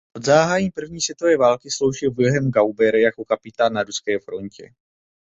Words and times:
Od 0.17 0.25
zahájení 0.25 0.71
první 0.71 1.01
světové 1.01 1.37
války 1.37 1.71
sloužil 1.71 2.11
Wilhelm 2.11 2.51
Gebauer 2.51 2.95
jako 2.95 3.25
kapitán 3.25 3.73
na 3.73 3.83
ruské 3.83 4.19
frontě. 4.19 4.73